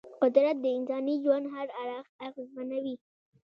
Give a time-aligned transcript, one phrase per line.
[0.21, 2.95] قدرت د انساني ژوند هر اړخ اغېزمنوي.